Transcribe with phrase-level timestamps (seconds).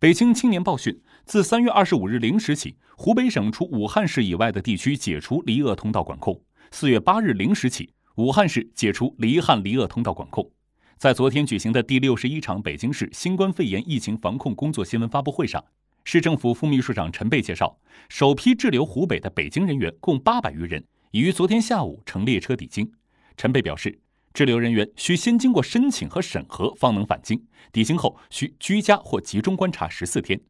[0.00, 6.40] 北京青年报讯，自三月二十五日零时起，湖北省除武汉市以外的地区解除离鄂通道管控。
[6.70, 10.50] 四月八日零时起，武汉市解除离汉离鄂通道管控。
[10.96, 15.62] 在昨天举行的第六十一场北京市新冠肺炎疫情防控工作新闻发布会上，
[16.04, 17.78] 市政府副秘书长陈贝介绍，
[18.08, 22.90] 首批滞留湖北的北京人员共八百余人，已于昨天下午乘列车抵京。
[23.36, 24.00] 陈贝表示。
[24.32, 27.46] 滞留人员需先经过申请和审核，方能返京。
[27.72, 30.40] 抵京后需居家或集中观察十四天。